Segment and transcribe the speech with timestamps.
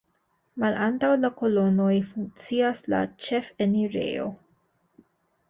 [0.61, 4.27] Malantaŭ la kolonoj funkcias la ĉefenirejo.